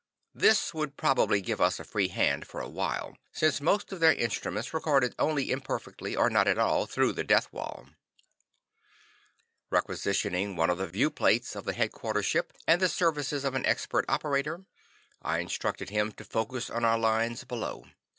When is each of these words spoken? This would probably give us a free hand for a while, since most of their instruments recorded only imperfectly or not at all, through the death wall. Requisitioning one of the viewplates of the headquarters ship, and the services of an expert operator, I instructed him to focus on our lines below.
This 0.33 0.73
would 0.73 0.97
probably 0.97 1.41
give 1.41 1.61
us 1.61 1.79
a 1.79 1.83
free 1.83 2.07
hand 2.07 2.47
for 2.47 2.59
a 2.59 2.67
while, 2.67 3.19
since 3.33 3.61
most 3.61 3.91
of 3.91 3.99
their 3.99 4.15
instruments 4.15 4.73
recorded 4.73 5.13
only 5.19 5.51
imperfectly 5.51 6.15
or 6.15 6.27
not 6.27 6.47
at 6.47 6.57
all, 6.57 6.87
through 6.87 7.13
the 7.13 7.23
death 7.23 7.53
wall. 7.53 7.85
Requisitioning 9.69 10.55
one 10.55 10.71
of 10.71 10.79
the 10.79 10.87
viewplates 10.87 11.55
of 11.55 11.65
the 11.65 11.73
headquarters 11.73 12.25
ship, 12.25 12.51
and 12.65 12.81
the 12.81 12.89
services 12.89 13.43
of 13.45 13.53
an 13.53 13.67
expert 13.67 14.05
operator, 14.09 14.65
I 15.21 15.37
instructed 15.37 15.91
him 15.91 16.11
to 16.13 16.25
focus 16.25 16.71
on 16.71 16.83
our 16.83 16.97
lines 16.97 17.43
below. 17.43 17.85